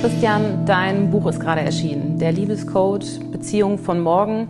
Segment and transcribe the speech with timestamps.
[0.00, 2.18] Christian, dein Buch ist gerade erschienen.
[2.18, 4.48] Der Liebescode, Beziehung von morgen.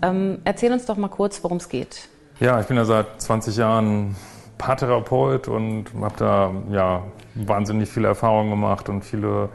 [0.00, 2.08] Ähm, erzähl uns doch mal kurz, worum es geht.
[2.40, 4.16] Ja, ich bin ja seit 20 Jahren
[4.56, 7.02] Paartherapeut und habe da ja
[7.34, 9.50] wahnsinnig viele Erfahrungen gemacht und viele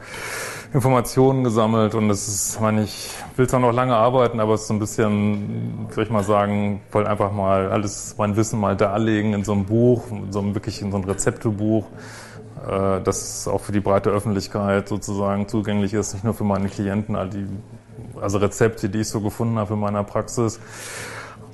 [0.72, 4.68] Informationen gesammelt und es ist, meine, ich will zwar noch lange arbeiten, aber es ist
[4.68, 9.34] so ein bisschen, soll ich mal sagen, wollte einfach mal alles, mein Wissen mal darlegen
[9.34, 11.84] in so einem Buch, in so einem, wirklich in so einem Rezeptebuch,
[12.68, 17.16] äh, das auch für die breite Öffentlichkeit sozusagen zugänglich ist, nicht nur für meine Klienten,
[18.20, 20.60] also Rezepte, die ich so gefunden habe in meiner Praxis.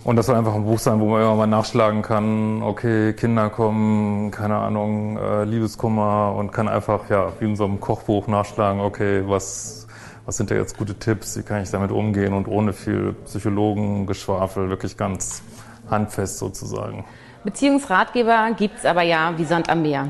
[0.05, 3.51] Und das soll einfach ein Buch sein, wo man immer mal nachschlagen kann, okay, Kinder
[3.51, 8.81] kommen, keine Ahnung, äh, Liebeskummer und kann einfach, ja, wie in so einem Kochbuch nachschlagen,
[8.81, 9.87] okay, was,
[10.25, 14.71] was sind da jetzt gute Tipps, wie kann ich damit umgehen und ohne viel Psychologengeschwafel,
[14.71, 15.43] wirklich ganz
[15.91, 17.05] handfest sozusagen.
[17.45, 20.09] Beziehungsratgeber gibt es aber ja wie Sand am Meer.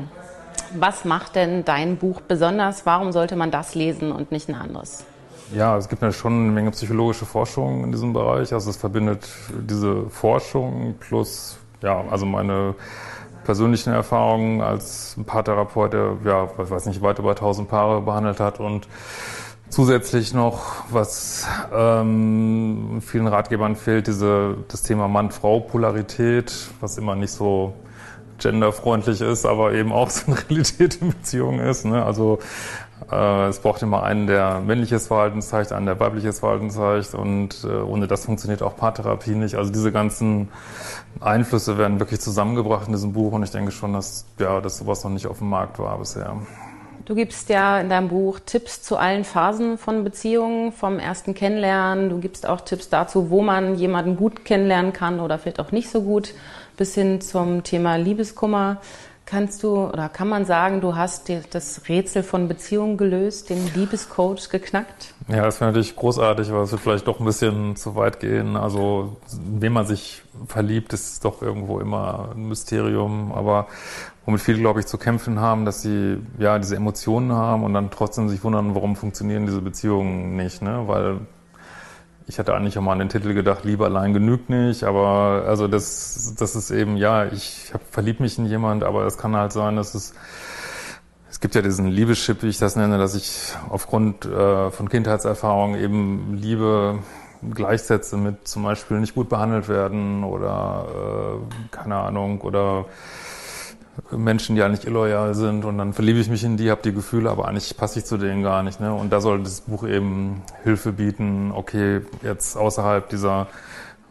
[0.77, 2.85] Was macht denn dein Buch besonders?
[2.85, 5.05] Warum sollte man das lesen und nicht ein anderes?
[5.53, 8.53] Ja, es gibt ja schon eine Menge psychologische Forschung in diesem Bereich.
[8.53, 9.27] Also es verbindet
[9.67, 12.75] diese Forschung plus, ja, also meine
[13.45, 18.59] persönlichen Erfahrungen als Paartherapeut, der, ja, ich weiß nicht, weit über 1000 Paare behandelt hat
[18.59, 18.87] und
[19.69, 27.73] zusätzlich noch, was ähm, vielen Ratgebern fehlt, diese, das Thema Mann-Frau-Polarität, was immer nicht so
[28.39, 31.85] genderfreundlich ist, aber eben auch so eine Realität in Beziehungen ist.
[31.85, 32.03] Ne?
[32.03, 32.39] Also
[33.11, 37.63] äh, es braucht immer einen, der männliches Verhalten zeigt, einen, der weibliches Verhalten zeigt und
[37.63, 39.55] äh, ohne das funktioniert auch Paartherapie nicht.
[39.55, 40.49] Also diese ganzen
[41.19, 45.03] Einflüsse werden wirklich zusammengebracht in diesem Buch und ich denke schon, dass, ja, dass sowas
[45.03, 46.35] noch nicht auf dem Markt war bisher.
[47.09, 52.11] Du gibst ja in deinem Buch Tipps zu allen Phasen von Beziehungen, vom ersten Kennenlernen.
[52.11, 55.89] Du gibst auch Tipps dazu, wo man jemanden gut kennenlernen kann oder vielleicht auch nicht
[55.89, 56.35] so gut,
[56.77, 58.77] bis hin zum Thema Liebeskummer.
[59.29, 64.49] Kannst du oder kann man sagen, du hast das Rätsel von Beziehungen gelöst, den Liebescode
[64.49, 65.13] geknackt?
[65.27, 68.57] Ja, das wäre natürlich großartig, aber es wird vielleicht doch ein bisschen zu weit gehen.
[68.57, 73.31] Also, wem man sich verliebt, ist doch irgendwo immer ein Mysterium.
[73.31, 73.67] Aber
[74.25, 77.91] womit viele, glaube ich, zu kämpfen haben, dass sie ja diese Emotionen haben und dann
[77.91, 80.63] trotzdem sich wundern, warum funktionieren diese Beziehungen nicht.
[80.63, 80.87] Ne?
[80.87, 81.19] Weil
[82.29, 85.67] ich hatte eigentlich auch mal an den Titel gedacht, Liebe allein genügt nicht, aber also
[85.67, 89.51] das, das ist eben, ja, ich hab, verlieb mich in jemand, aber es kann halt
[89.51, 90.13] sein, dass es,
[91.27, 95.81] es gibt ja diesen Liebeschip, wie ich das nenne, dass ich aufgrund äh, von Kindheitserfahrungen
[95.81, 96.99] eben Liebe
[97.51, 100.85] gleichsetze mit zum Beispiel nicht gut behandelt werden oder
[101.41, 102.85] äh, keine Ahnung oder
[104.11, 107.29] Menschen, die eigentlich illoyal sind und dann verliebe ich mich in die, habe die Gefühle,
[107.29, 108.79] aber eigentlich passe ich zu denen gar nicht.
[108.79, 108.93] Ne?
[108.93, 113.47] Und da soll das Buch eben Hilfe bieten, okay, jetzt außerhalb dieser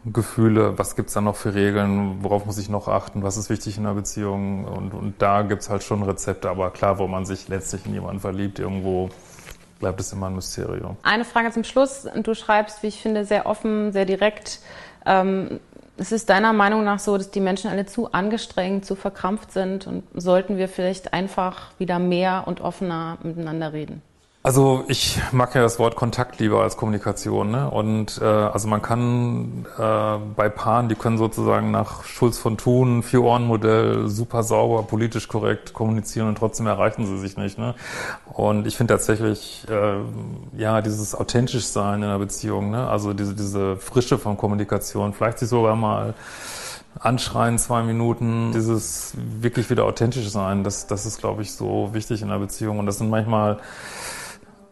[0.05, 3.77] Gefühle, was gibt's da noch für Regeln, worauf muss ich noch achten, was ist wichtig
[3.77, 7.47] in einer Beziehung und, und da gibt's halt schon Rezepte, aber klar, wo man sich
[7.49, 9.09] letztlich in jemanden verliebt, irgendwo
[9.79, 10.97] bleibt es immer ein Mysterium.
[11.03, 12.07] Eine Frage zum Schluss.
[12.21, 14.59] Du schreibst, wie ich finde, sehr offen, sehr direkt.
[15.05, 15.59] Ähm,
[15.99, 19.85] es ist deiner Meinung nach so, dass die Menschen alle zu angestrengt, zu verkrampft sind
[19.85, 24.01] und sollten wir vielleicht einfach wieder mehr und offener miteinander reden?
[24.41, 27.51] Also ich mag ja das Wort Kontakt lieber als Kommunikation.
[27.51, 27.69] Ne?
[27.69, 33.03] Und äh, also man kann äh, bei Paaren, die können sozusagen nach Schulz von Thun,
[33.03, 37.57] Vier-Ohren-Modell, super sauber, politisch korrekt kommunizieren und trotzdem erreichen sie sich nicht.
[37.57, 37.75] Ne?
[38.31, 39.97] Und ich finde tatsächlich, äh,
[40.57, 42.87] ja, dieses authentisch sein in einer Beziehung, ne?
[42.87, 46.13] also diese, diese Frische von Kommunikation, vielleicht sich sogar mal
[46.97, 52.21] anschreien zwei Minuten, dieses wirklich wieder authentisch sein, das, das ist, glaube ich, so wichtig
[52.21, 52.79] in einer Beziehung.
[52.79, 53.59] Und das sind manchmal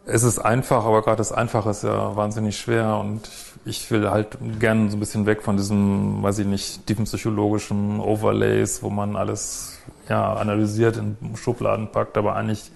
[0.07, 3.29] es ist einfach, aber gerade das Einfache ist ja wahnsinnig schwer und
[3.65, 7.99] ich will halt gerne so ein bisschen weg von diesem, weiß ich nicht, tiefen psychologischen
[7.99, 9.77] Overlays, wo man alles
[10.07, 12.71] ja, analysiert, in Schubladen packt, aber eigentlich,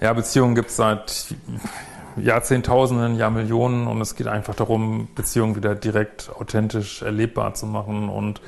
[0.00, 1.34] ja, Beziehungen gibt es seit
[2.16, 8.42] Jahrzehntausenden, Jahrmillionen und es geht einfach darum, Beziehungen wieder direkt, authentisch erlebbar zu machen und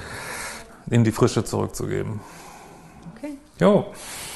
[0.91, 2.21] in die Frische zurückzugeben.
[3.17, 3.39] Okay.
[3.59, 3.87] Jo.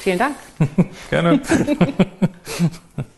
[0.01, 0.37] Vielen Dank.
[1.11, 1.43] Gerne.